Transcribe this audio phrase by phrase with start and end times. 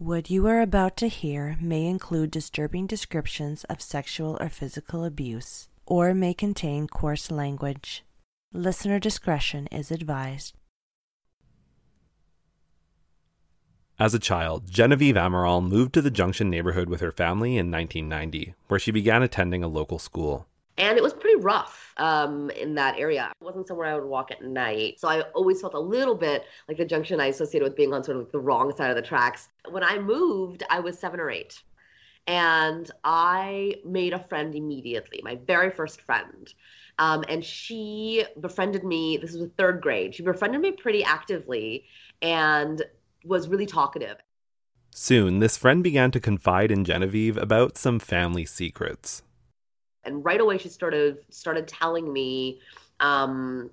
[0.00, 5.68] What you are about to hear may include disturbing descriptions of sexual or physical abuse,
[5.84, 8.02] or may contain coarse language.
[8.50, 10.54] Listener discretion is advised.
[13.98, 18.54] As a child, Genevieve Amaral moved to the Junction neighborhood with her family in 1990,
[18.68, 20.46] where she began attending a local school.
[20.78, 23.32] And it was pretty rough um, in that area.
[23.40, 24.98] It wasn't somewhere I would walk at night.
[24.98, 28.02] So I always felt a little bit like the junction I associated with being on
[28.02, 29.48] sort of like the wrong side of the tracks.
[29.68, 31.62] When I moved, I was seven or eight.
[32.26, 36.52] And I made a friend immediately, my very first friend.
[36.98, 39.16] Um, and she befriended me.
[39.16, 40.14] This was third grade.
[40.14, 41.86] She befriended me pretty actively
[42.22, 42.82] and
[43.24, 44.18] was really talkative.
[44.92, 49.22] Soon, this friend began to confide in Genevieve about some family secrets
[50.04, 52.60] and right away she started started telling me
[53.00, 53.70] um,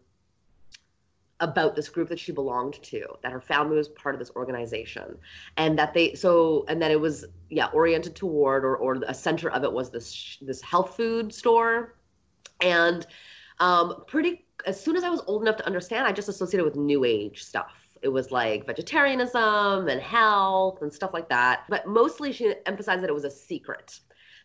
[1.39, 5.17] about this group that she belonged to that her family was part of this organization
[5.57, 9.49] and that they so and that it was yeah oriented toward or, or a center
[9.51, 11.95] of it was this this health food store.
[12.61, 13.05] And
[13.59, 16.75] um, pretty as soon as i was old enough to understand i just associated with
[16.75, 17.73] new age stuff.
[18.01, 21.63] It was like vegetarianism and health and stuff like that.
[21.69, 23.99] But mostly she emphasized that it was a secret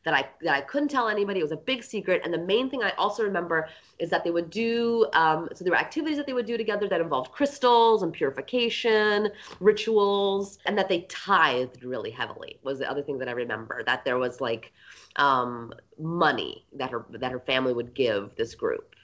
[0.05, 1.41] that I that I couldn't tell anybody.
[1.41, 2.23] It was a big secret.
[2.25, 5.73] And the main thing I also remember is that they would do um, so there
[5.73, 10.89] were activities that they would do together that involved crystals and purification rituals, and that
[10.89, 13.83] they tithed really heavily was the other thing that I remember.
[13.85, 14.73] That there was like
[15.17, 18.95] um, money that her that her family would give this group.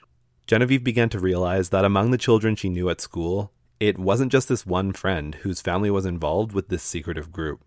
[0.47, 4.49] Genevieve began to realize that among the children she knew at school, it wasn't just
[4.49, 7.63] this one friend whose family was involved with this secretive group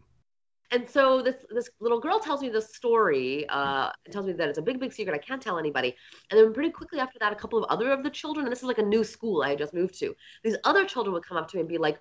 [0.72, 4.58] and so this this little girl tells me this story uh, tells me that it's
[4.58, 5.14] a big big secret.
[5.14, 5.94] I can't tell anybody.
[6.30, 8.60] And then pretty quickly after that a couple of other of the children and this
[8.60, 11.36] is like a new school i had just moved to these other children would come
[11.36, 11.98] up to me and be like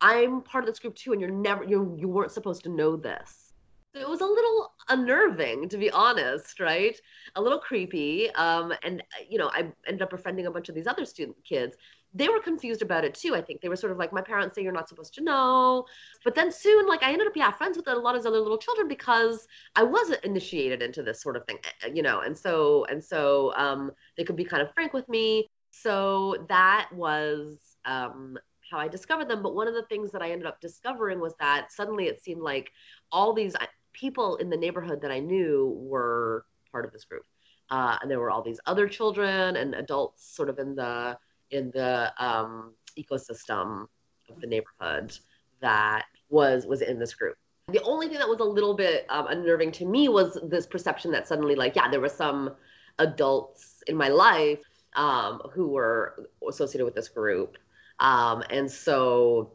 [0.00, 2.96] i'm part of this group too and you're never you you weren't supposed to know
[2.96, 3.54] this.
[3.94, 6.98] So it was a little unnerving to be honest right?
[7.36, 8.30] A little creepy.
[8.32, 11.76] Um, and you know i ended up befriending a bunch of these other student kids
[12.14, 13.34] they were confused about it too.
[13.34, 15.86] I think they were sort of like, my parents say you're not supposed to know.
[16.24, 18.58] But then soon, like, I ended up, yeah, friends with a lot of other little
[18.58, 19.46] children because
[19.76, 22.20] I wasn't initiated into this sort of thing, eh, you know.
[22.20, 25.48] And so, and so, um, they could be kind of frank with me.
[25.70, 28.38] So that was um,
[28.70, 29.42] how I discovered them.
[29.42, 32.42] But one of the things that I ended up discovering was that suddenly it seemed
[32.42, 32.70] like
[33.10, 37.24] all these uh, people in the neighborhood that I knew were part of this group.
[37.70, 41.16] Uh, and there were all these other children and adults sort of in the
[41.52, 43.86] in the um, ecosystem
[44.28, 45.16] of the neighborhood
[45.60, 47.36] that was was in this group.
[47.68, 51.12] The only thing that was a little bit um, unnerving to me was this perception
[51.12, 52.56] that suddenly, like, yeah, there were some
[52.98, 54.60] adults in my life
[54.94, 57.56] um, who were associated with this group,
[58.00, 59.52] um, and so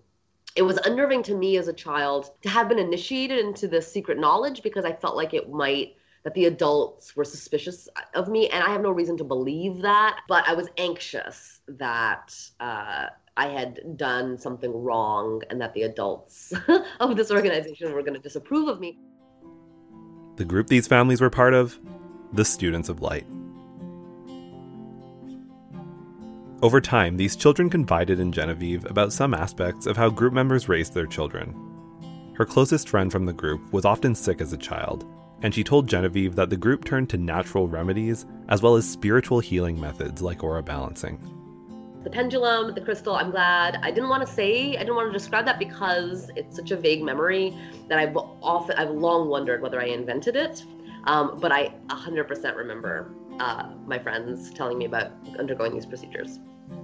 [0.55, 4.17] it was unnerving to me as a child to have been initiated into this secret
[4.17, 5.96] knowledge because I felt like it might
[6.27, 10.19] that the adults were suspicious of me, and I have no reason to believe that.
[10.27, 13.05] But I was anxious that uh,
[13.37, 16.51] I had done something wrong and that the adults
[16.99, 18.99] of this organization were going to disapprove of me.
[20.35, 21.79] The group these families were part of
[22.33, 23.25] the Students of Light.
[26.61, 30.93] Over time, these children confided in Genevieve about some aspects of how group members raised
[30.93, 31.55] their children.
[32.35, 35.07] Her closest friend from the group was often sick as a child,
[35.41, 39.39] and she told Genevieve that the group turned to natural remedies as well as spiritual
[39.39, 41.19] healing methods like aura balancing.
[42.03, 43.79] The pendulum, the crystal, I'm glad.
[43.81, 46.77] I didn't want to say, I didn't want to describe that because it's such a
[46.77, 47.55] vague memory
[47.89, 50.63] that I've often, I've long wondered whether I invented it.
[51.03, 56.39] Um, but I 100% remember uh, my friends telling me about undergoing these procedures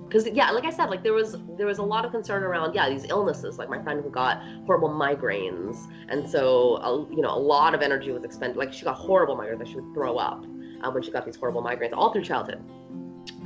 [0.06, 2.74] because yeah like i said like there was there was a lot of concern around
[2.74, 7.34] yeah these illnesses like my friend who got horrible migraines and so uh, you know
[7.36, 10.18] a lot of energy was expended like she got horrible migraines that she would throw
[10.18, 10.46] up
[10.84, 12.62] um, when she got these horrible migraines all through childhood.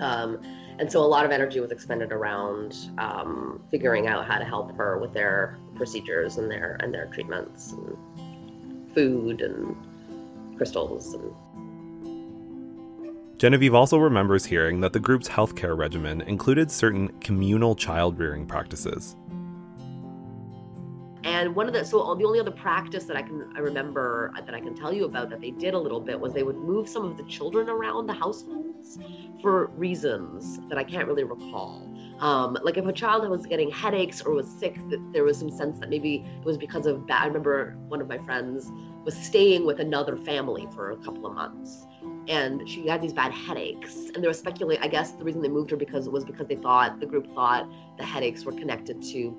[0.02, 0.40] Um,
[0.80, 4.76] and so a lot of energy was expended around um, figuring out how to help
[4.76, 9.76] her with their procedures and their and their treatments and food and
[10.58, 11.34] crystals and
[13.38, 19.16] Genevieve also remembers hearing that the group's healthcare regimen included certain communal child rearing practices.
[21.24, 24.56] And one of the so the only other practice that I can I remember that
[24.56, 26.90] I can tell you about that they did a little bit was they would move
[26.90, 28.98] some of the children around the households
[29.40, 31.88] for reasons that I can't really recall.
[32.20, 35.52] Um, like if a child was getting headaches or was sick, that there was some
[35.52, 37.22] sense that maybe it was because of bad.
[37.22, 38.72] I remember one of my friends
[39.06, 41.86] was staying with another family for a couple of months
[42.28, 45.48] and she had these bad headaches and there was speculation i guess the reason they
[45.48, 49.02] moved her because it was because they thought the group thought the headaches were connected
[49.02, 49.36] to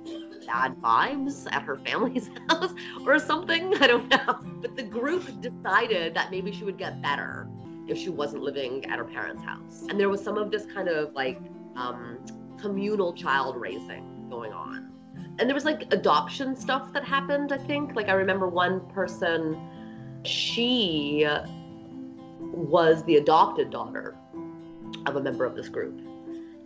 [0.48, 2.72] bad vibes at her family's house
[3.06, 3.74] or something.
[3.80, 4.40] I don't know.
[4.60, 7.46] But the group decided that maybe she would get better
[7.86, 9.84] if she wasn't living at her parents' house.
[9.88, 11.38] And there was some of this kind of like
[11.76, 12.18] um,
[12.60, 14.92] communal child raising going on.
[15.38, 17.94] And there was like adoption stuff that happened, I think.
[17.94, 19.56] Like I remember one person,
[20.24, 21.26] she
[22.58, 24.16] was the adopted daughter
[25.06, 26.00] of a member of this group.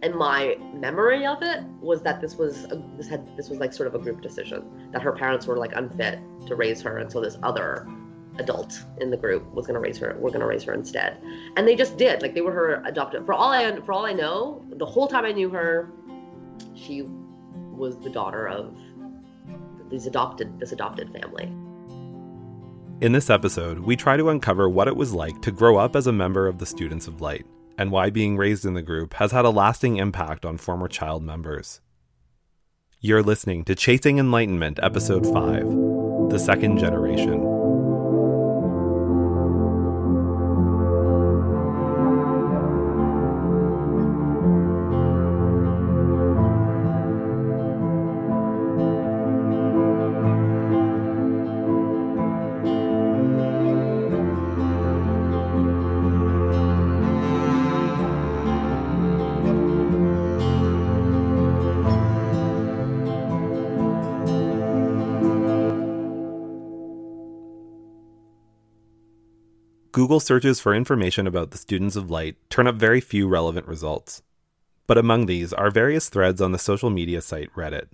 [0.02, 3.72] And my memory of it was that this was a, this had this was like
[3.72, 7.12] sort of a group decision that her parents were like unfit to raise her and
[7.12, 7.86] so this other
[8.38, 11.18] adult in the group was going to raise her we're going to raise her instead.
[11.56, 14.12] And they just did like they were her adopted for all i for all i
[14.12, 15.92] know the whole time i knew her
[16.74, 17.02] she
[17.70, 18.74] was the daughter of
[19.88, 21.52] these adopted this adopted family
[23.02, 26.06] in this episode we try to uncover what it was like to grow up as
[26.06, 27.44] a member of the students of light
[27.76, 31.20] and why being raised in the group has had a lasting impact on former child
[31.20, 31.80] members.
[33.00, 37.41] You're listening to Chasing Enlightenment, Episode 5 The Second Generation.
[70.12, 74.22] Google searches for information about the students of light turn up very few relevant results.
[74.86, 77.86] But among these are various threads on the social media site Reddit.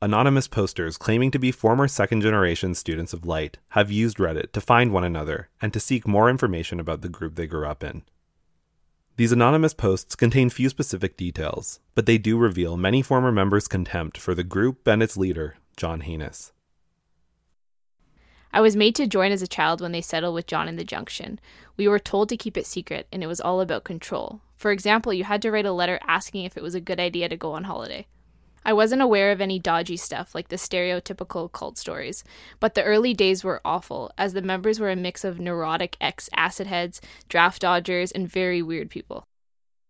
[0.00, 4.62] Anonymous posters claiming to be former second generation students of light have used Reddit to
[4.62, 8.04] find one another and to seek more information about the group they grew up in.
[9.18, 14.16] These anonymous posts contain few specific details, but they do reveal many former members' contempt
[14.16, 16.54] for the group and its leader, John Haynes.
[18.52, 20.84] I was made to join as a child when they settled with John in the
[20.84, 21.40] junction.
[21.76, 24.42] We were told to keep it secret, and it was all about control.
[24.56, 27.28] For example, you had to write a letter asking if it was a good idea
[27.28, 28.06] to go on holiday.
[28.64, 32.22] I wasn't aware of any dodgy stuff like the stereotypical cult stories,
[32.60, 36.28] but the early days were awful, as the members were a mix of neurotic ex
[36.36, 39.24] acid heads, draft dodgers, and very weird people.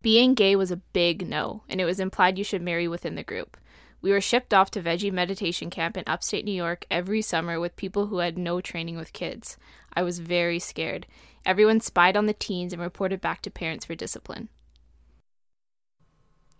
[0.01, 3.23] Being gay was a big no, and it was implied you should marry within the
[3.23, 3.57] group.
[4.03, 7.77] We were shipped off to Veggie Meditation Camp in upstate New York every summer with
[7.77, 9.57] people who had no training with kids.
[9.95, 11.07] I was very scared.
[11.47, 14.49] Everyone spied on the teens and reported back to parents for discipline.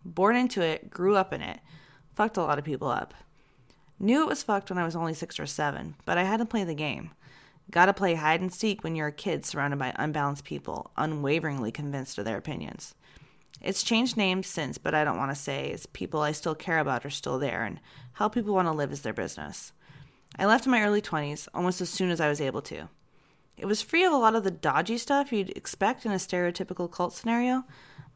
[0.05, 1.61] Born into it, grew up in it,
[2.15, 3.13] fucked a lot of people up.
[3.99, 6.47] Knew it was fucked when I was only six or seven, but I had to
[6.47, 7.11] play the game.
[7.71, 12.19] Gotta play hide and seek when you're a kid surrounded by unbalanced people, unwaveringly convinced
[12.19, 12.95] of their opinions.
[13.63, 16.81] It's changed names since, but I don't want to say, as people I still care
[16.81, 17.79] about are still there, and
[18.15, 19.73] how people want to live is their business.
[20.37, 22.89] I left in my early 20s, almost as soon as I was able to.
[23.57, 26.91] It was free of a lot of the dodgy stuff you'd expect in a stereotypical
[26.91, 27.65] cult scenario,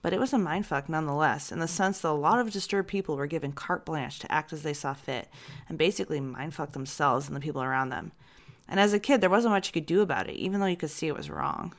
[0.03, 3.17] but it was a mindfuck nonetheless, in the sense that a lot of disturbed people
[3.17, 5.29] were given carte blanche to act as they saw fit,
[5.69, 8.11] and basically mindfuck themselves and the people around them.
[8.69, 10.77] And as a kid, there wasn't much you could do about it, even though you
[10.77, 11.73] could see it was wrong.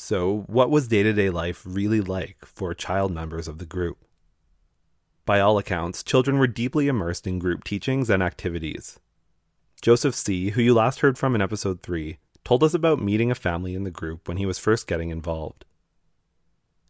[0.00, 3.98] So, what was day to day life really like for child members of the group?
[5.26, 9.00] By all accounts, children were deeply immersed in group teachings and activities.
[9.82, 13.34] Joseph C., who you last heard from in episode 3, told us about meeting a
[13.34, 15.64] family in the group when he was first getting involved.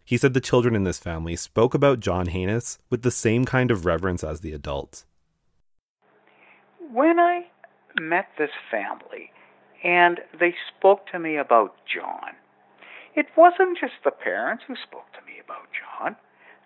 [0.05, 3.71] He said the children in this family spoke about John Haynes with the same kind
[3.71, 5.07] of reverence as the adults.
[6.93, 7.47] When I
[7.99, 9.33] met this family
[9.83, 12.35] and they spoke to me about John,
[13.19, 16.15] it wasn't just the parents who spoke to me about John.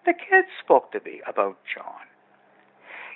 [0.04, 2.04] The kids spoke to me about John.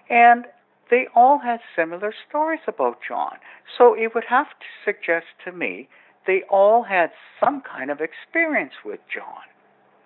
[0.08, 0.46] And
[0.90, 3.36] they all had similar stories about John.
[3.76, 5.90] So it would have to suggest to me
[6.26, 9.44] they all had some kind of experience with John,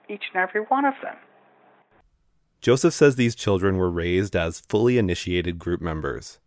[0.09, 1.17] each and every one of them.
[2.61, 6.41] Joseph says these children were raised as fully initiated group members.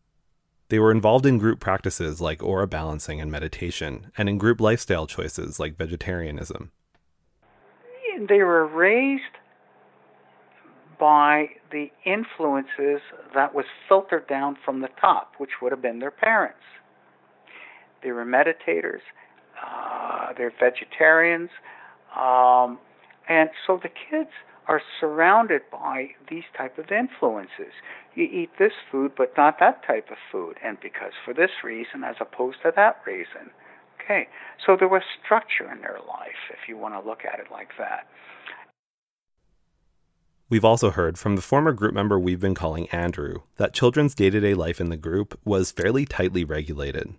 [0.69, 5.07] They were involved in group practices like aura balancing and meditation, and in group lifestyle
[5.07, 6.71] choices like vegetarianism.
[8.27, 9.23] They were raised
[10.99, 13.01] by the influences
[13.33, 16.59] that was filtered down from the top, which would have been their parents.
[18.03, 19.01] They were meditators,
[19.61, 21.49] uh, they're vegetarians,
[22.15, 22.79] um,
[23.27, 24.29] and so the kids
[24.67, 27.73] are surrounded by these type of influences.
[28.15, 32.03] You eat this food, but not that type of food, and because for this reason,
[32.03, 33.51] as opposed to that reason.
[34.01, 34.27] Okay,
[34.65, 37.69] so there was structure in their life, if you want to look at it like
[37.77, 38.07] that.
[40.49, 44.29] We've also heard from the former group member we've been calling Andrew that children's day
[44.29, 47.13] to day life in the group was fairly tightly regulated.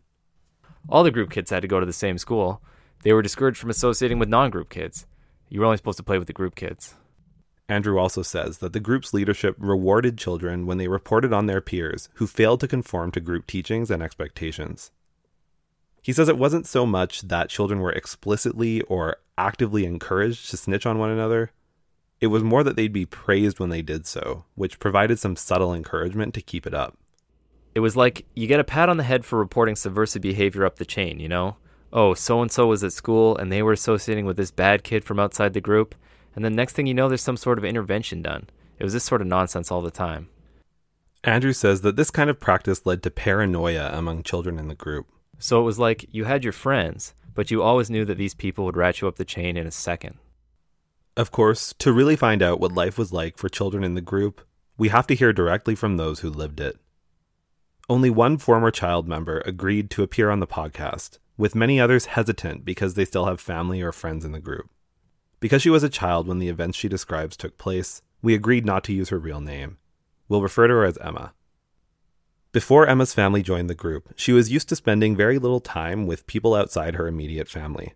[0.89, 2.63] All the group kids had to go to the same school.
[3.03, 5.07] They were discouraged from associating with non group kids.
[5.49, 6.95] You were only supposed to play with the group kids.
[7.69, 12.09] Andrew also says that the group's leadership rewarded children when they reported on their peers
[12.15, 14.91] who failed to conform to group teachings and expectations.
[16.03, 20.85] He says it wasn't so much that children were explicitly or actively encouraged to snitch
[20.85, 21.51] on one another,
[22.21, 25.75] it was more that they'd be praised when they did so, which provided some subtle
[25.75, 26.97] encouragement to keep it up.
[27.75, 30.77] It was like you get a pat on the head for reporting subversive behavior up
[30.77, 31.57] the chain, you know?
[31.93, 35.05] Oh, so and so was at school and they were associating with this bad kid
[35.05, 35.95] from outside the group,
[36.35, 38.49] and then next thing you know, there's some sort of intervention done.
[38.79, 40.29] It was this sort of nonsense all the time.
[41.23, 45.07] Andrew says that this kind of practice led to paranoia among children in the group.
[45.39, 48.65] So it was like you had your friends, but you always knew that these people
[48.65, 50.17] would rat you up the chain in a second.
[51.17, 54.41] Of course, to really find out what life was like for children in the group,
[54.77, 56.77] we have to hear directly from those who lived it.
[57.89, 62.65] Only one former child member agreed to appear on the podcast, with many others hesitant
[62.65, 64.71] because they still have family or friends in the group.
[65.45, 68.83] Because she was a child when the events she describes took place, we agreed not
[68.85, 69.77] to use her real name.
[70.27, 71.35] We'll refer to her as Emma.
[72.53, 76.27] Before Emma's family joined the group, she was used to spending very little time with
[76.27, 77.93] people outside her immediate family.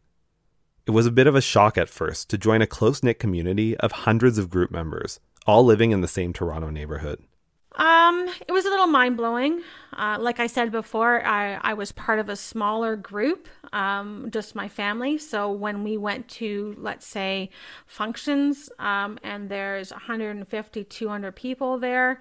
[0.84, 3.74] It was a bit of a shock at first to join a close knit community
[3.78, 7.24] of hundreds of group members, all living in the same Toronto neighborhood.
[7.78, 9.62] Um, it was a little mind blowing.
[9.96, 14.56] Uh, like I said before, I, I was part of a smaller group, um, just
[14.56, 15.16] my family.
[15.16, 17.50] So when we went to, let's say,
[17.86, 22.18] functions, um, and there's 150, 200 people there,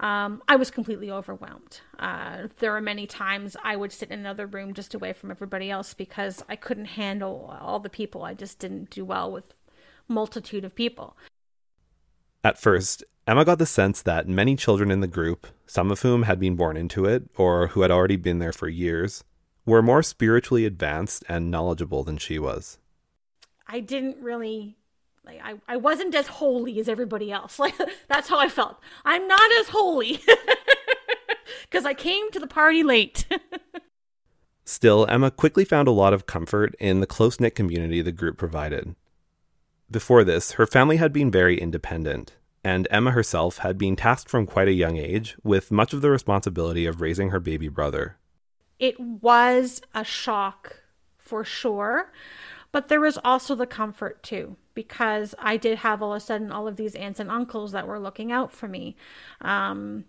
[0.00, 1.80] um, I was completely overwhelmed.
[1.98, 5.70] Uh, there were many times I would sit in another room just away from everybody
[5.70, 8.24] else because I couldn't handle all the people.
[8.24, 9.54] I just didn't do well with
[10.08, 11.16] multitude of people.
[12.46, 16.22] At first, Emma got the sense that many children in the group, some of whom
[16.22, 19.24] had been born into it or who had already been there for years,
[19.64, 22.78] were more spiritually advanced and knowledgeable than she was.
[23.66, 24.76] I didn't really
[25.24, 27.58] like I, I wasn't as holy as everybody else.
[27.64, 27.74] Like
[28.06, 28.78] that's how I felt.
[29.04, 30.20] I'm not as holy
[31.62, 33.26] because I came to the party late.
[34.64, 38.38] Still, Emma quickly found a lot of comfort in the close knit community the group
[38.38, 38.94] provided.
[39.90, 44.46] Before this, her family had been very independent, and Emma herself had been tasked from
[44.46, 48.16] quite a young age with much of the responsibility of raising her baby brother.
[48.78, 50.82] It was a shock
[51.16, 52.12] for sure,
[52.72, 56.52] but there was also the comfort too because I did have all of a sudden
[56.52, 58.96] all of these aunts and uncles that were looking out for me.
[59.40, 60.04] Um,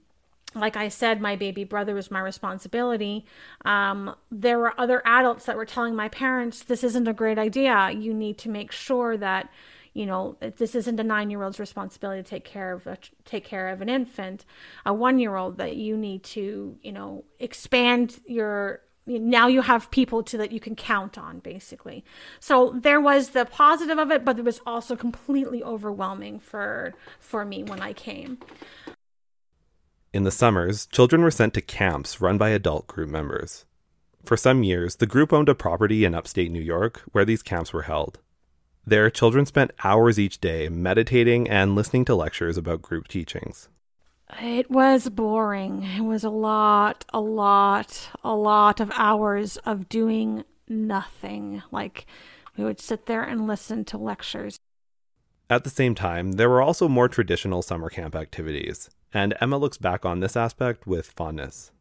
[0.55, 3.25] like I said, my baby brother was my responsibility.
[3.65, 7.91] Um, there were other adults that were telling my parents, this isn't a great idea.
[7.91, 9.51] You need to make sure that,
[9.93, 13.43] you know, this isn't a nine year old's responsibility to take care of a, take
[13.43, 14.45] care of an infant,
[14.85, 19.89] a one year old that you need to, you know, expand your now you have
[19.89, 22.03] people to that you can count on basically
[22.41, 27.45] so there was the positive of it but it was also completely overwhelming for for
[27.45, 28.37] me when i came
[30.17, 33.65] in the summers children were sent to camps run by adult group members
[34.25, 37.71] for some years the group owned a property in upstate new york where these camps
[37.71, 38.17] were held
[38.83, 43.69] there children spent hours each day meditating and listening to lectures about group teachings
[44.41, 45.83] it was boring.
[45.83, 51.63] It was a lot, a lot, a lot of hours of doing nothing.
[51.71, 52.05] Like
[52.57, 54.57] we would sit there and listen to lectures.
[55.49, 59.77] At the same time, there were also more traditional summer camp activities, and Emma looks
[59.77, 61.71] back on this aspect with fondness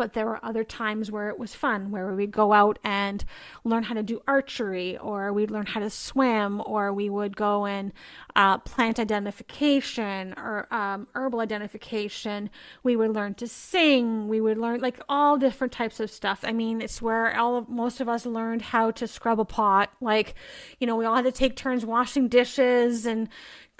[0.00, 3.22] but there were other times where it was fun, where we'd go out and
[3.64, 7.66] learn how to do archery, or we'd learn how to swim, or we would go
[7.66, 7.92] and
[8.34, 12.48] uh, plant identification or um, herbal identification.
[12.82, 14.28] We would learn to sing.
[14.28, 16.40] We would learn like all different types of stuff.
[16.44, 19.90] I mean, it's where all of, most of us learned how to scrub a pot.
[20.00, 20.34] Like,
[20.78, 23.28] you know, we all had to take turns washing dishes and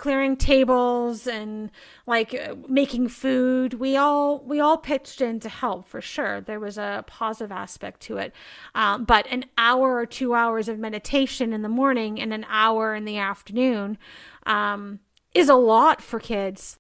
[0.01, 1.71] clearing tables and
[2.07, 3.75] like uh, making food.
[3.75, 6.41] We all we all pitched in to help for sure.
[6.41, 8.35] There was a positive aspect to it.
[8.75, 12.95] Um, but an hour or two hours of meditation in the morning and an hour
[12.95, 13.99] in the afternoon
[14.47, 15.01] um,
[15.35, 16.79] is a lot for kids.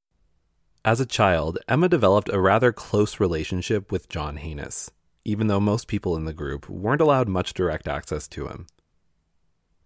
[0.82, 4.90] As a child emma developed a rather close relationship with john haynes
[5.26, 8.66] even though most people in the group weren't allowed much direct access to him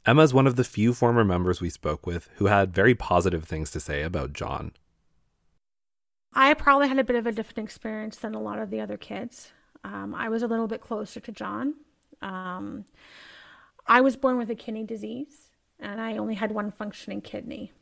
[0.07, 3.45] Emma is one of the few former members we spoke with who had very positive
[3.45, 4.73] things to say about John.
[6.35, 8.97] I probably had a bit of a different experience than a lot of the other
[8.97, 9.53] kids.
[9.83, 11.75] Um, I was a little bit closer to John.
[12.21, 12.85] Um,
[13.87, 17.73] I was born with a kidney disease, and I only had one functioning kidney.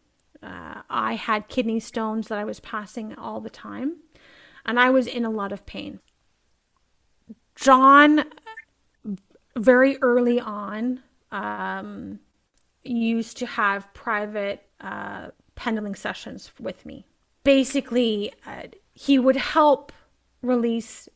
[0.42, 3.98] Uh, I had kidney stones that I was passing all the time,
[4.66, 6.00] and I was in a lot of pain.
[7.54, 8.24] John,
[9.56, 11.00] very early on,
[11.32, 12.20] um,
[12.84, 17.06] used to have private uh, pendling sessions with me.
[17.42, 19.92] Basically, uh, he would help
[20.42, 21.08] release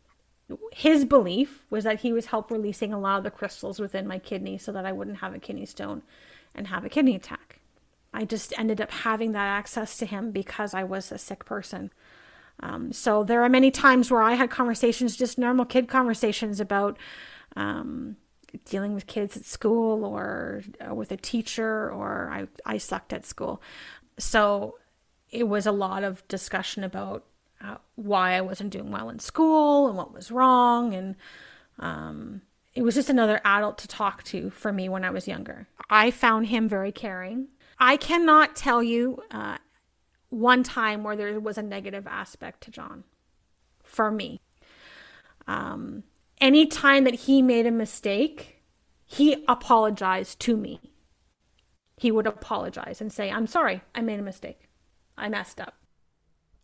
[0.73, 4.19] his belief was that he was help releasing a lot of the crystals within my
[4.19, 6.03] kidney so that I wouldn't have a kidney stone
[6.55, 7.61] and have a kidney attack.
[8.15, 11.91] I just ended up having that access to him because I was a sick person.
[12.61, 16.97] Um, so there are many times where I had conversations, just normal kid conversations about
[17.57, 18.17] um,
[18.65, 23.27] dealing with kids at school or, or with a teacher, or I, I sucked at
[23.27, 23.61] school.
[24.19, 24.79] So
[25.31, 27.25] it was a lot of discussion about
[27.63, 30.95] uh, why I wasn't doing well in school and what was wrong.
[30.95, 31.17] And
[31.79, 32.43] um,
[32.75, 35.69] it was just another adult to talk to for me when I was younger.
[35.89, 37.49] I found him very caring.
[37.79, 39.59] I cannot tell you uh,
[40.31, 43.05] one time where there was a negative aspect to John
[43.83, 44.41] for me.
[45.47, 46.03] Um,
[46.41, 48.63] any time that he made a mistake,
[49.05, 50.81] he apologized to me.
[51.97, 54.69] He would apologize and say, I'm sorry, I made a mistake.
[55.17, 55.75] I messed up.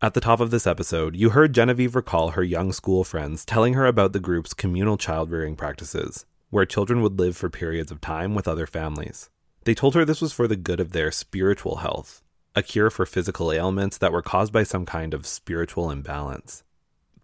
[0.03, 3.75] At the top of this episode, you heard Genevieve recall her young school friends telling
[3.75, 8.01] her about the group's communal child rearing practices, where children would live for periods of
[8.01, 9.31] time with other families.
[9.65, 12.21] They told her this was for the good of their spiritual health,
[12.57, 16.65] a cure for physical ailments that were caused by some kind of spiritual imbalance.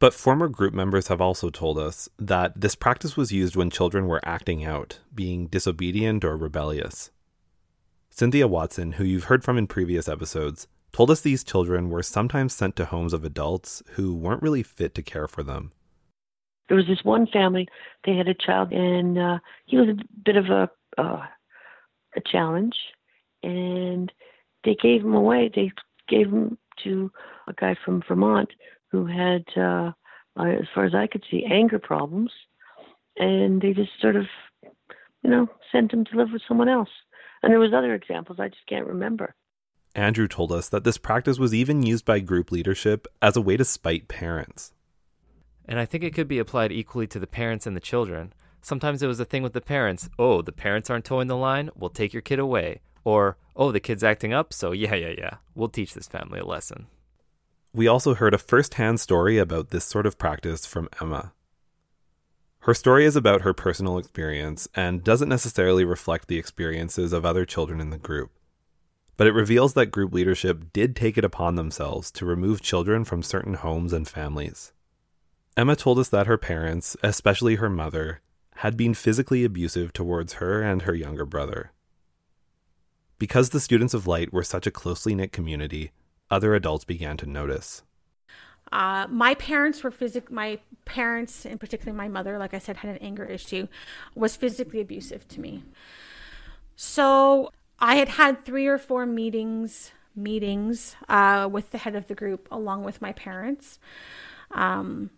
[0.01, 4.07] But former group members have also told us that this practice was used when children
[4.07, 7.11] were acting out, being disobedient or rebellious.
[8.09, 12.55] Cynthia Watson, who you've heard from in previous episodes, told us these children were sometimes
[12.55, 15.73] sent to homes of adults who weren't really fit to care for them.
[16.69, 17.67] There was this one family,
[18.05, 21.27] they had a child, and uh, he was a bit of a, uh,
[22.17, 22.77] a challenge,
[23.43, 24.13] and
[24.65, 25.51] they gave him away.
[25.53, 25.73] They
[26.09, 27.11] gave him to
[27.49, 28.51] a guy from Vermont
[28.91, 29.93] who had, uh,
[30.39, 32.31] as far as I could see, anger problems,
[33.17, 34.27] and they just sort of,
[35.23, 36.91] you know, sent him to live with someone else.
[37.43, 39.35] And there was other examples I just can't remember.
[39.95, 43.57] Andrew told us that this practice was even used by group leadership as a way
[43.57, 44.73] to spite parents.
[45.67, 48.33] And I think it could be applied equally to the parents and the children.
[48.61, 51.71] Sometimes it was a thing with the parents oh, the parents aren't toeing the line,
[51.75, 52.81] we'll take your kid away.
[53.05, 56.45] Or, oh, the kid's acting up, so yeah, yeah, yeah, we'll teach this family a
[56.45, 56.87] lesson.
[57.79, 61.33] We also heard a first hand story about this sort of practice from Emma.
[62.61, 67.47] Her story is about her personal experience and doesn't necessarily reflect the experiences of other
[67.47, 68.33] children in the group
[69.19, 73.21] but it reveals that group leadership did take it upon themselves to remove children from
[73.21, 74.73] certain homes and families.
[75.57, 78.21] Emma told us that her parents, especially her mother,
[78.59, 81.73] had been physically abusive towards her and her younger brother.
[83.19, 85.91] Because the Students of Light were such a closely knit community,
[86.31, 87.83] other adults began to notice.
[88.71, 90.31] Uh, my parents were physic.
[90.31, 93.67] My parents, and particularly my mother, like I said, had an anger issue,
[94.15, 95.63] was physically abusive to me.
[96.77, 102.15] So I had had three or four meetings meetings uh, with the head of the
[102.15, 103.79] group along with my parents
[104.51, 105.11] um,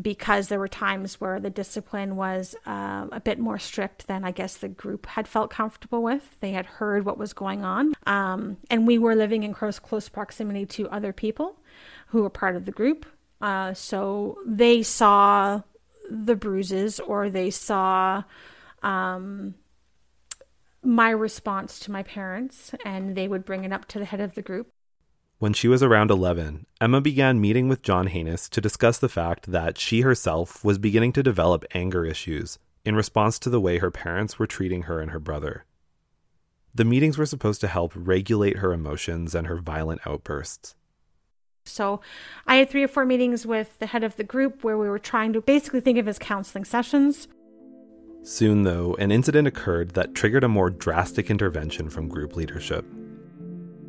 [0.00, 4.30] because there were times where the discipline was uh, a bit more strict than I
[4.30, 6.40] guess the group had felt comfortable with.
[6.40, 10.08] They had heard what was going on, um, and we were living in close close
[10.08, 11.58] proximity to other people
[12.08, 13.04] who were part of the group.
[13.40, 15.62] Uh, so they saw
[16.08, 18.22] the bruises or they saw
[18.82, 19.54] um,
[20.82, 24.34] my response to my parents, and they would bring it up to the head of
[24.34, 24.72] the group.
[25.42, 29.50] When she was around 11, Emma began meeting with John Haynes to discuss the fact
[29.50, 33.90] that she herself was beginning to develop anger issues in response to the way her
[33.90, 35.64] parents were treating her and her brother.
[36.72, 40.76] The meetings were supposed to help regulate her emotions and her violent outbursts.
[41.64, 42.00] So
[42.46, 45.00] I had three or four meetings with the head of the group where we were
[45.00, 47.26] trying to basically think of as counseling sessions.
[48.22, 52.84] Soon, though, an incident occurred that triggered a more drastic intervention from group leadership.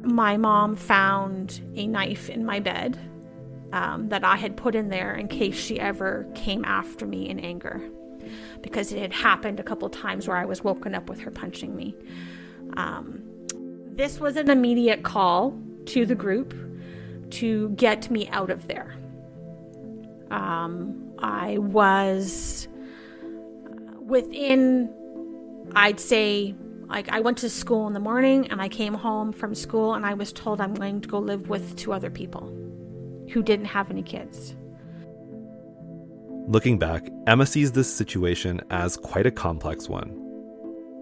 [0.03, 2.99] My mom found a knife in my bed
[3.71, 7.39] um, that I had put in there in case she ever came after me in
[7.39, 7.81] anger.
[8.61, 11.75] Because it had happened a couple times where I was woken up with her punching
[11.75, 11.95] me.
[12.77, 13.23] Um,
[13.95, 16.53] this was an immediate call to the group
[17.31, 18.95] to get me out of there.
[20.31, 22.67] Um, I was
[24.01, 24.93] within,
[25.75, 26.55] I'd say,
[26.93, 30.05] like I went to school in the morning and I came home from school and
[30.05, 32.55] I was told I'm going to go live with two other people
[33.31, 34.55] who didn't have any kids.
[36.47, 40.19] Looking back, Emma sees this situation as quite a complex one.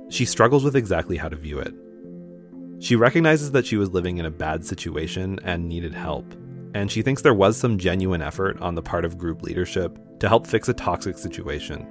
[0.10, 1.74] She struggles with exactly how to view it.
[2.80, 6.26] She recognizes that she was living in a bad situation and needed help,
[6.74, 10.30] and she thinks there was some genuine effort on the part of group leadership to
[10.30, 11.86] help fix a toxic situation.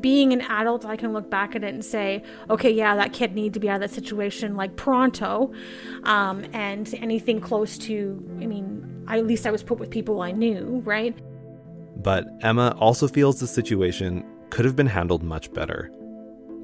[0.00, 3.34] Being an adult, I can look back at it and say, okay, yeah, that kid
[3.34, 5.52] needed to be out of that situation like pronto.
[6.04, 10.32] Um, and anything close to, I mean, at least I was put with people I
[10.32, 11.16] knew, right?
[11.96, 15.90] But Emma also feels the situation could have been handled much better.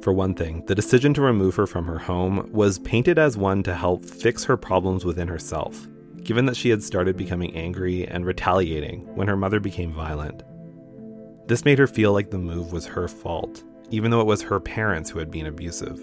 [0.03, 3.63] For one thing, the decision to remove her from her home was painted as one
[3.63, 5.89] to help fix her problems within herself,
[6.23, 10.43] given that she had started becoming angry and retaliating when her mother became violent.
[11.47, 14.61] This made her feel like the move was her fault, even though it was her
[14.61, 16.03] parents who had been abusive.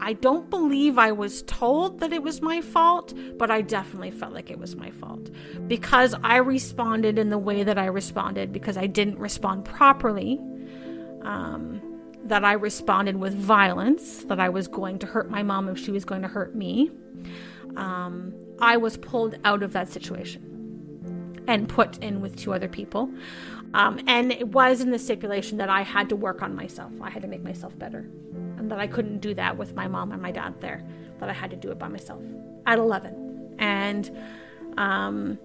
[0.00, 4.32] I don't believe I was told that it was my fault, but I definitely felt
[4.32, 5.30] like it was my fault
[5.66, 10.40] because I responded in the way that I responded because I didn't respond properly.
[11.22, 11.82] Um,
[12.24, 15.90] that I responded with violence, that I was going to hurt my mom if she
[15.90, 16.90] was going to hurt me.
[17.76, 23.10] Um, I was pulled out of that situation and put in with two other people.
[23.74, 26.92] Um, and it was in the stipulation that I had to work on myself.
[27.00, 28.08] I had to make myself better.
[28.56, 30.84] And that I couldn't do that with my mom and my dad there,
[31.20, 32.22] that I had to do it by myself
[32.66, 33.56] at 11.
[33.58, 34.10] And
[34.76, 35.38] um,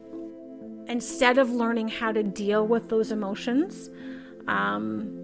[0.88, 3.90] instead of learning how to deal with those emotions,
[4.48, 5.20] um,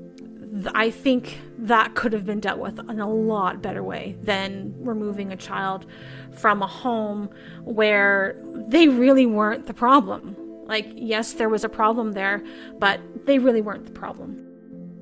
[0.74, 5.32] I think that could have been dealt with in a lot better way than removing
[5.32, 5.86] a child
[6.32, 7.30] from a home
[7.64, 8.36] where
[8.68, 10.36] they really weren't the problem.
[10.70, 12.44] Like, yes, there was a problem there,
[12.78, 14.46] but they really weren't the problem.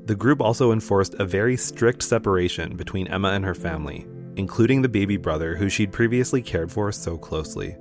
[0.05, 4.87] The group also enforced a very strict separation between Emma and her family, including the
[4.87, 7.75] baby brother who she'd previously cared for so closely.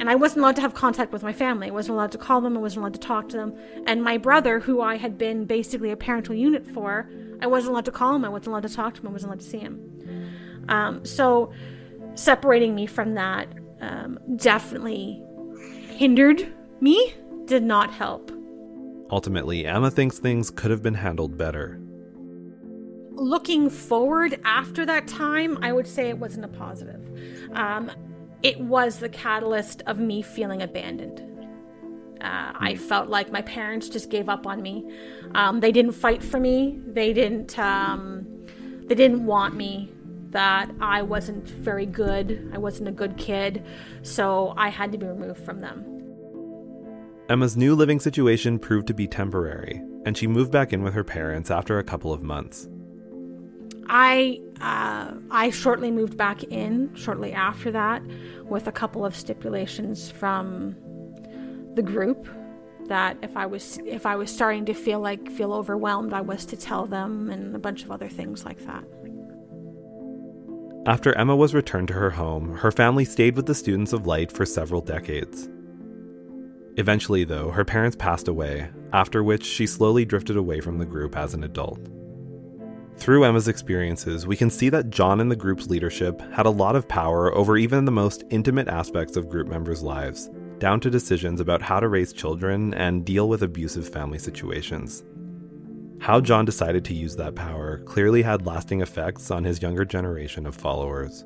[0.00, 1.68] And I wasn't allowed to have contact with my family.
[1.68, 2.56] I wasn't allowed to call them.
[2.56, 3.56] I wasn't allowed to talk to them.
[3.86, 7.08] And my brother, who I had been basically a parental unit for,
[7.40, 8.24] I wasn't allowed to call him.
[8.24, 9.06] I wasn't allowed to talk to him.
[9.06, 10.64] I wasn't allowed to see him.
[10.68, 11.52] Um, so
[12.16, 13.46] separating me from that
[13.80, 15.22] um, definitely
[15.96, 17.14] hindered me,
[17.46, 18.30] did not help.
[19.10, 21.80] Ultimately, Emma thinks things could have been handled better.
[23.12, 27.00] Looking forward after that time, I would say it wasn't a positive.
[27.52, 27.90] Um,
[28.42, 31.22] it was the catalyst of me feeling abandoned.
[32.20, 32.88] Uh, I hmm.
[32.88, 34.90] felt like my parents just gave up on me.
[35.34, 36.80] Um, they didn't fight for me.
[36.86, 37.58] They didn't.
[37.58, 38.26] Um,
[38.86, 39.92] they didn't want me.
[40.30, 42.50] That I wasn't very good.
[42.52, 43.64] I wasn't a good kid,
[44.02, 45.95] so I had to be removed from them.
[47.28, 51.02] Emma's new living situation proved to be temporary, and she moved back in with her
[51.02, 52.68] parents after a couple of months.
[53.88, 58.02] I uh, I shortly moved back in shortly after that,
[58.44, 60.76] with a couple of stipulations from
[61.74, 62.28] the group
[62.86, 66.46] that if I was if I was starting to feel like feel overwhelmed, I was
[66.46, 68.84] to tell them, and a bunch of other things like that.
[70.86, 74.30] After Emma was returned to her home, her family stayed with the Students of Light
[74.30, 75.48] for several decades.
[76.76, 81.16] Eventually, though, her parents passed away, after which she slowly drifted away from the group
[81.16, 81.80] as an adult.
[82.98, 86.76] Through Emma's experiences, we can see that John and the group's leadership had a lot
[86.76, 91.40] of power over even the most intimate aspects of group members' lives, down to decisions
[91.40, 95.04] about how to raise children and deal with abusive family situations.
[96.00, 100.46] How John decided to use that power clearly had lasting effects on his younger generation
[100.46, 101.24] of followers.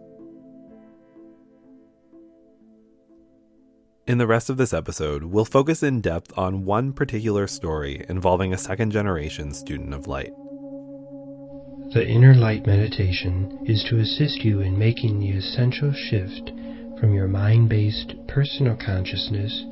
[4.11, 8.53] In the rest of this episode, we'll focus in depth on one particular story involving
[8.53, 10.33] a second generation student of light.
[11.95, 16.51] The inner light meditation is to assist you in making the essential shift
[16.99, 19.65] from your mind based personal consciousness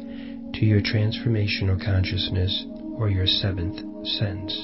[0.54, 4.54] to your transformational consciousness or your seventh sense.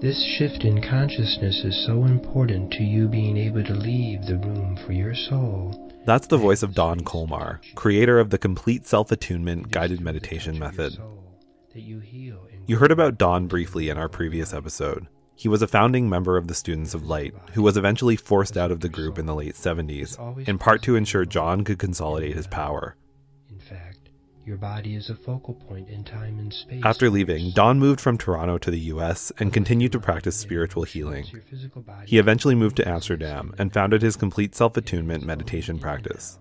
[0.00, 4.78] This shift in consciousness is so important to you being able to leave the room
[4.86, 9.70] for your soul that's the voice of Don Colmar, creator of the complete self attunement
[9.70, 10.96] guided meditation method.
[12.66, 15.06] You heard about Don briefly in our previous episode.
[15.36, 18.70] He was a founding member of the Students of Light, who was eventually forced out
[18.70, 22.46] of the group in the late 70s, in part to ensure John could consolidate his
[22.46, 22.96] power.
[24.48, 26.80] Your body is a focal point in time and space.
[26.82, 31.26] After leaving, Don moved from Toronto to the US and continued to practice spiritual healing.
[32.06, 36.38] He eventually moved to Amsterdam and founded his complete self attunement meditation practice.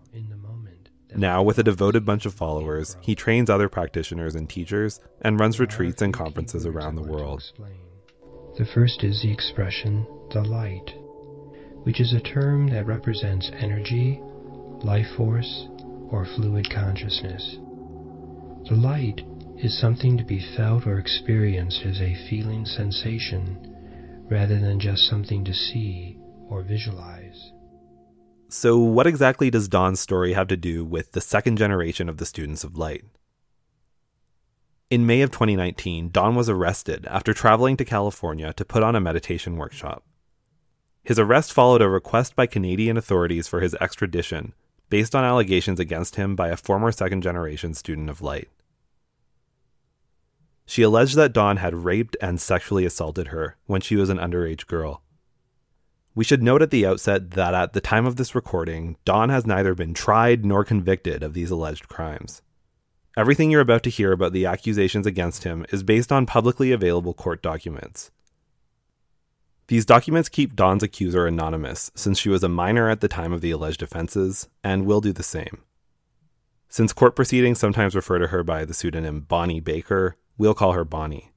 [1.18, 5.60] Now, with a devoted bunch of followers, he trains other practitioners and teachers and runs
[5.60, 7.44] retreats and conferences around the world.
[8.58, 10.94] The first is the expression, the light,
[11.84, 14.22] which is a term that represents energy,
[14.82, 15.68] life force,
[16.10, 17.58] or fluid consciousness.
[18.70, 19.22] The light
[19.64, 23.74] is something to be felt or experienced as a feeling sensation
[24.30, 26.18] rather than just something to see
[26.50, 27.54] or visualize.
[28.50, 32.26] So, what exactly does Don's story have to do with the second generation of the
[32.26, 33.06] Students of Light?
[34.90, 39.02] In May of 2019, Don was arrested after traveling to California to put on a
[39.02, 40.04] meditation workshop.
[41.04, 44.54] His arrest followed a request by Canadian authorities for his extradition,
[44.90, 48.50] based on allegations against him by a former second generation student of light.
[50.70, 54.68] She alleged that Don had raped and sexually assaulted her when she was an underage
[54.68, 55.02] girl.
[56.14, 59.48] We should note at the outset that at the time of this recording, Don has
[59.48, 62.42] neither been tried nor convicted of these alleged crimes.
[63.16, 67.14] Everything you're about to hear about the accusations against him is based on publicly available
[67.14, 68.12] court documents.
[69.68, 73.40] These documents keep Don's accuser anonymous, since she was a minor at the time of
[73.42, 75.64] the alleged offenses, and will do the same.
[76.68, 80.86] Since court proceedings sometimes refer to her by the pseudonym Bonnie Baker, we'll call her
[80.86, 81.32] Bonnie.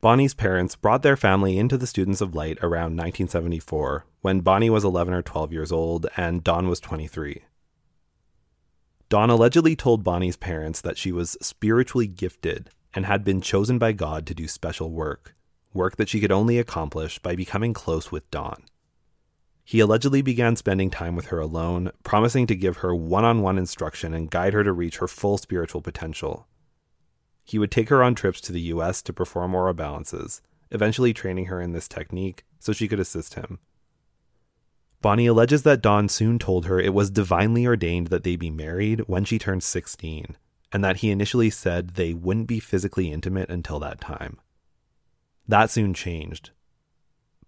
[0.00, 4.84] Bonnie's parents brought their family into the Students of Light around 1974, when Bonnie was
[4.84, 7.42] 11 or 12 years old and Don was 23.
[9.10, 13.92] Don allegedly told Bonnie's parents that she was spiritually gifted and had been chosen by
[13.92, 15.34] God to do special work,
[15.74, 18.64] work that she could only accomplish by becoming close with Don.
[19.64, 23.58] He allegedly began spending time with her alone, promising to give her one on one
[23.58, 26.46] instruction and guide her to reach her full spiritual potential.
[27.50, 31.46] He would take her on trips to the US to perform aura balances, eventually training
[31.46, 33.58] her in this technique so she could assist him.
[35.02, 39.00] Bonnie alleges that Don soon told her it was divinely ordained that they be married
[39.08, 40.36] when she turned 16,
[40.70, 44.38] and that he initially said they wouldn't be physically intimate until that time.
[45.48, 46.50] That soon changed.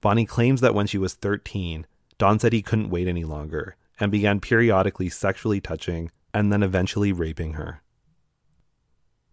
[0.01, 1.87] Bonnie claims that when she was 13,
[2.19, 7.13] Don said he couldn't wait any longer and began periodically sexually touching and then eventually
[7.13, 7.82] raping her.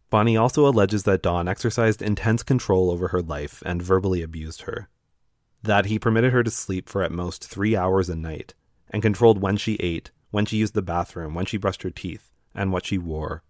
[0.09, 4.89] Bonnie also alleges that Don exercised intense control over her life and verbally abused her
[5.63, 8.53] that he permitted her to sleep for at most three hours a night
[8.89, 12.31] and controlled when she ate, when she used the bathroom, when she brushed her teeth,
[12.55, 13.43] and what she wore.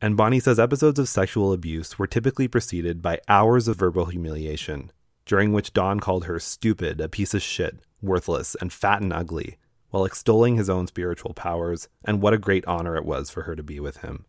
[0.00, 4.92] And Bonnie says episodes of sexual abuse were typically preceded by hours of verbal humiliation,
[5.24, 9.58] during which Don called her stupid, a piece of shit, worthless, and fat and ugly,
[9.90, 13.56] while extolling his own spiritual powers and what a great honor it was for her
[13.56, 14.26] to be with him.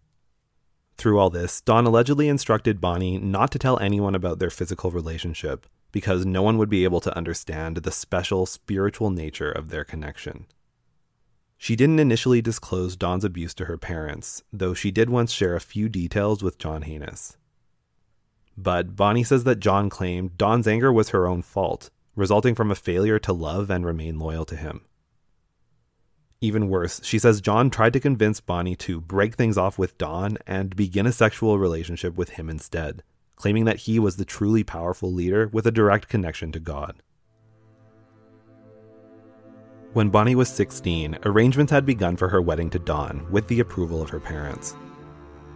[0.97, 5.67] Through all this, Don allegedly instructed Bonnie not to tell anyone about their physical relationship,
[5.91, 10.47] because no one would be able to understand the special spiritual nature of their connection.
[11.57, 15.59] She didn't initially disclose Don's abuse to her parents, though she did once share a
[15.59, 17.37] few details with John Haynes.
[18.55, 22.75] But Bonnie says that John claimed Don's anger was her own fault, resulting from a
[22.75, 24.81] failure to love and remain loyal to him.
[26.39, 30.37] Even worse, she says John tried to convince Bonnie to break things off with Don
[30.45, 33.01] and begin a sexual relationship with him instead,
[33.35, 37.01] claiming that he was the truly powerful leader with a direct connection to God.
[39.93, 43.99] When Bonnie was 16, arrangements had begun for her wedding to Don with the approval
[43.99, 44.75] of her parents.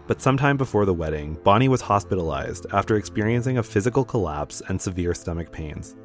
[0.08, 5.14] But sometime before the wedding, Bonnie was hospitalized after experiencing a physical collapse and severe
[5.14, 5.96] stomach pains.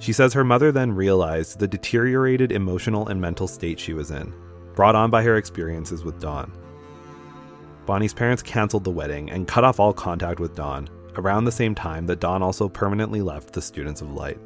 [0.00, 4.34] She says her mother then realized the deteriorated emotional and mental state she was in,
[4.74, 6.50] brought on by her experiences with Don.
[7.84, 11.74] Bonnie's parents canceled the wedding and cut off all contact with Don around the same
[11.74, 14.38] time that Don also permanently left the Students of Light.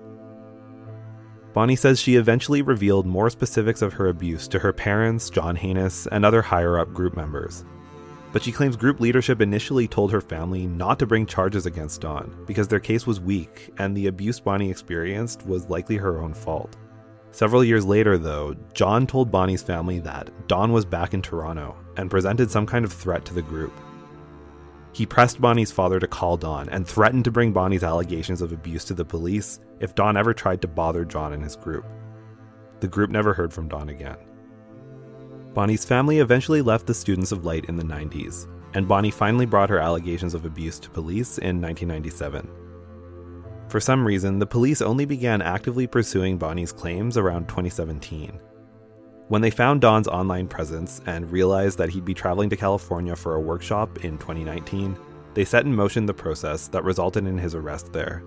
[1.52, 6.08] Bonnie says she eventually revealed more specifics of her abuse to her parents, John Haynes,
[6.08, 7.64] and other higher up group members.
[8.34, 12.36] But she claims group leadership initially told her family not to bring charges against Don
[12.48, 16.76] because their case was weak and the abuse Bonnie experienced was likely her own fault.
[17.30, 22.10] Several years later, though, John told Bonnie's family that Don was back in Toronto and
[22.10, 23.72] presented some kind of threat to the group.
[24.92, 28.84] He pressed Bonnie's father to call Don and threatened to bring Bonnie's allegations of abuse
[28.86, 31.86] to the police if Don ever tried to bother John and his group.
[32.80, 34.16] The group never heard from Don again.
[35.54, 39.70] Bonnie's family eventually left the Students of Light in the 90s, and Bonnie finally brought
[39.70, 42.50] her allegations of abuse to police in 1997.
[43.68, 48.36] For some reason, the police only began actively pursuing Bonnie's claims around 2017.
[49.28, 53.36] When they found Don's online presence and realized that he'd be traveling to California for
[53.36, 54.98] a workshop in 2019,
[55.34, 58.24] they set in motion the process that resulted in his arrest there.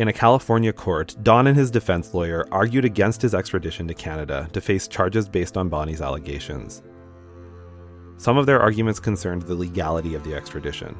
[0.00, 4.48] In a California court, Don and his defense lawyer argued against his extradition to Canada
[4.54, 6.82] to face charges based on Bonnie's allegations.
[8.16, 10.96] Some of their arguments concerned the legality of the extradition.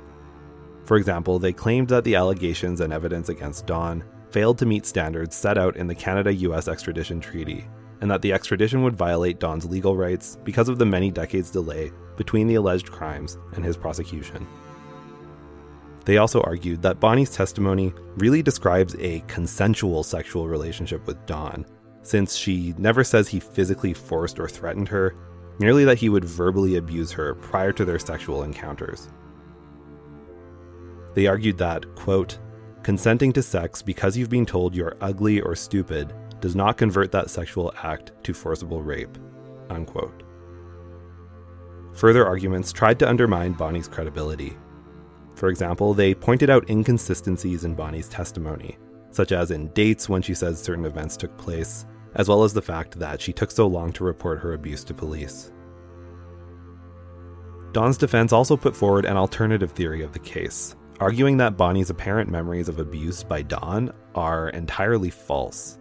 [0.85, 5.35] For example, they claimed that the allegations and evidence against Don failed to meet standards
[5.35, 7.65] set out in the Canada US extradition treaty,
[8.03, 11.91] and that the extradition would violate Don's legal rights because of the many decades delay
[12.19, 14.47] between the alleged crimes and his prosecution.
[16.11, 21.65] They also argued that Bonnie's testimony really describes a consensual sexual relationship with Don,
[22.03, 25.15] since she never says he physically forced or threatened her,
[25.61, 29.09] merely that he would verbally abuse her prior to their sexual encounters.
[31.15, 32.41] They argued that, quote,
[32.83, 37.31] consenting to sex because you've been told you're ugly or stupid does not convert that
[37.31, 39.17] sexual act to forcible rape,
[39.69, 40.25] unquote.
[41.93, 44.57] Further arguments tried to undermine Bonnie's credibility.
[45.41, 48.77] For example, they pointed out inconsistencies in Bonnie's testimony,
[49.11, 52.61] such as in dates when she says certain events took place, as well as the
[52.61, 55.51] fact that she took so long to report her abuse to police.
[57.73, 62.29] Don's defense also put forward an alternative theory of the case, arguing that Bonnie's apparent
[62.29, 65.79] memories of abuse by Don are entirely false.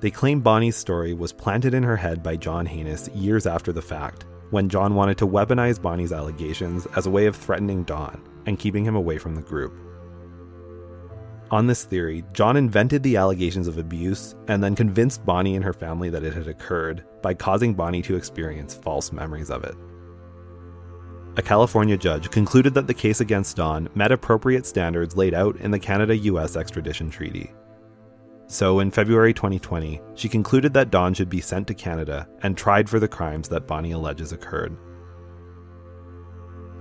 [0.00, 3.82] They claim Bonnie's story was planted in her head by John Hannis years after the
[3.82, 8.56] fact, when John wanted to weaponize Bonnie's allegations as a way of threatening Don and
[8.56, 9.74] keeping him away from the group.
[11.50, 15.72] On this theory, John invented the allegations of abuse and then convinced Bonnie and her
[15.72, 19.74] family that it had occurred by causing Bonnie to experience false memories of it.
[21.36, 25.72] A California judge concluded that the case against Don met appropriate standards laid out in
[25.72, 27.52] the Canada US extradition treaty.
[28.46, 32.88] So, in February 2020, she concluded that Don should be sent to Canada and tried
[32.88, 34.76] for the crimes that Bonnie alleges occurred.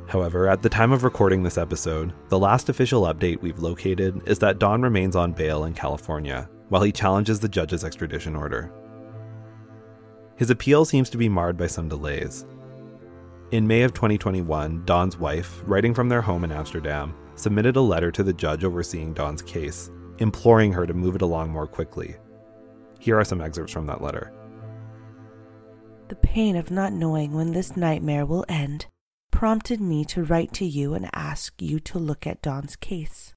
[0.07, 4.39] However, at the time of recording this episode, the last official update we've located is
[4.39, 8.71] that Don remains on bail in California while he challenges the judge's extradition order.
[10.35, 12.45] His appeal seems to be marred by some delays,
[13.53, 18.11] in May of 2021, Don's wife, writing from their home in Amsterdam, submitted a letter
[18.11, 22.15] to the judge overseeing Don's case, imploring her to move it along more quickly.
[22.99, 24.31] Here are some excerpts from that letter.
[26.09, 28.85] The pain of not knowing when this nightmare will end
[29.31, 33.33] prompted me to write to you and ask you to look at Don's case.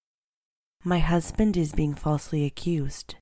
[0.85, 3.17] My husband is being falsely accused.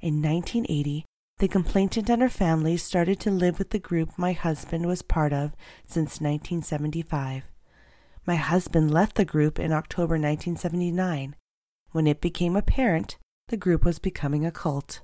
[0.00, 1.06] In 1980,
[1.38, 5.32] the complainant and her family started to live with the group my husband was part
[5.32, 5.52] of
[5.86, 7.44] since 1975.
[8.26, 11.36] My husband left the group in October 1979.
[11.92, 13.16] When it became apparent
[13.48, 15.00] the group was becoming a cult.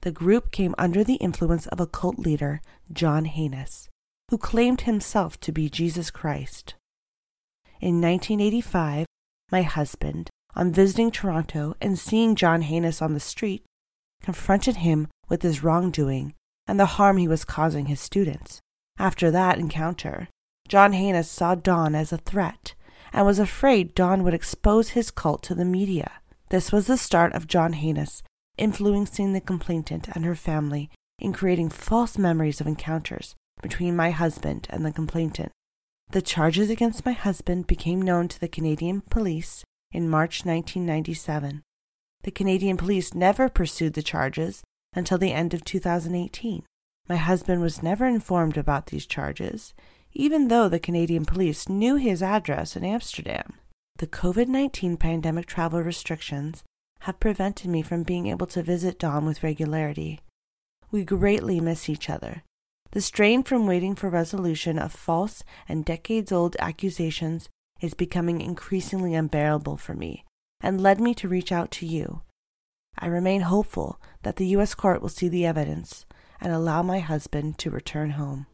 [0.00, 3.90] The group came under the influence of a cult leader, John Hannis,
[4.30, 6.74] who claimed himself to be Jesus Christ.
[7.80, 9.06] In 1985,
[9.52, 13.64] my husband, on visiting Toronto and seeing John Hannis on the street,
[14.22, 16.32] confronted him with his wrongdoing
[16.66, 18.60] and the harm he was causing his students.
[18.98, 20.28] After that encounter,
[20.68, 22.74] John Hannis saw Don as a threat
[23.16, 26.20] and was afraid Don would expose his cult to the media.
[26.50, 28.22] This was the start of John Hannis
[28.58, 34.66] influencing the complainant and her family in creating false memories of encounters between my husband
[34.70, 35.50] and the complainant.
[36.10, 41.62] The charges against my husband became known to the Canadian police in March 1997.
[42.22, 44.62] The Canadian police never pursued the charges
[44.94, 46.64] until the end of 2018.
[47.08, 49.72] My husband was never informed about these charges,
[50.16, 53.54] even though the Canadian police knew his address in Amsterdam.
[53.98, 56.64] The COVID 19 pandemic travel restrictions
[57.00, 60.20] have prevented me from being able to visit Don with regularity.
[60.90, 62.42] We greatly miss each other.
[62.92, 67.48] The strain from waiting for resolution of false and decades old accusations
[67.80, 70.24] is becoming increasingly unbearable for me
[70.60, 72.22] and led me to reach out to you.
[72.98, 74.74] I remain hopeful that the U.S.
[74.74, 76.06] court will see the evidence
[76.40, 78.46] and allow my husband to return home.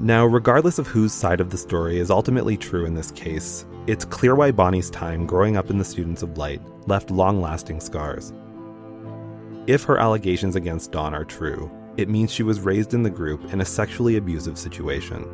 [0.00, 4.04] Now, regardless of whose side of the story is ultimately true in this case, it's
[4.04, 8.32] clear why Bonnie's time growing up in the Students of Light left long lasting scars.
[9.66, 13.52] If her allegations against Don are true, it means she was raised in the group
[13.52, 15.26] in a sexually abusive situation.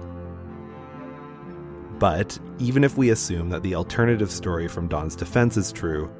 [1.98, 6.10] But even if we assume that the alternative story from Don's defense is true,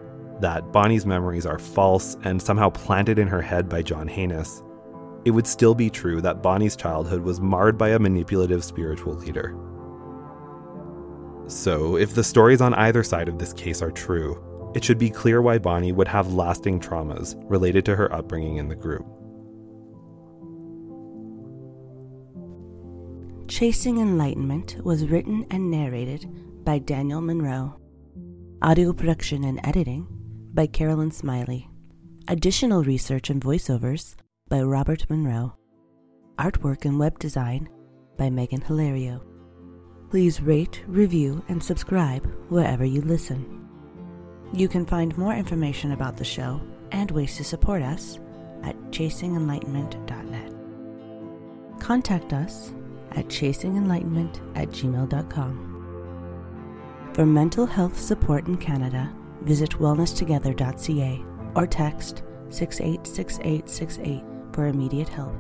[0.41, 4.63] that Bonnie's memories are false and somehow planted in her head by John Hannis,
[5.25, 9.57] it would still be true that Bonnie's childhood was marred by a manipulative spiritual leader.
[11.47, 14.43] So, if the stories on either side of this case are true,
[14.75, 18.69] it should be clear why Bonnie would have lasting traumas related to her upbringing in
[18.69, 19.07] the group.
[23.47, 26.27] Chasing Enlightenment was written and narrated
[26.65, 27.79] by Daniel Monroe.
[28.63, 30.07] Audio production and editing
[30.55, 31.69] by Carolyn Smiley.
[32.27, 34.17] Additional research and voiceovers
[34.55, 35.53] by Robert Monroe.
[36.39, 37.69] Artwork and web design
[38.17, 39.21] by Megan Hilario.
[40.11, 43.69] Please rate, review, and subscribe wherever you listen.
[44.53, 46.61] You can find more information about the show
[46.93, 48.21] and ways to support us
[48.63, 50.53] at chasingenlightenment.net.
[51.81, 52.73] contact us
[53.11, 55.51] at chasingenlightenment at gmail.com.
[57.13, 61.25] For mental health support in Canada, visit wellnesstogether.ca
[61.57, 65.35] or text 686868 for immediate help.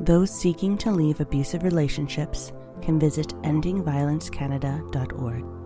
[0.00, 2.52] Those seeking to leave abusive relationships
[2.82, 5.65] can visit endingviolencecanada.org.